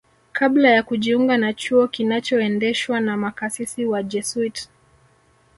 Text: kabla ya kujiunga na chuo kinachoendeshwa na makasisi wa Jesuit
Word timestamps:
kabla 0.31 0.69
ya 0.69 0.83
kujiunga 0.83 1.37
na 1.37 1.53
chuo 1.53 1.87
kinachoendeshwa 1.87 2.99
na 3.01 3.17
makasisi 3.17 3.85
wa 3.85 4.03
Jesuit 4.03 4.69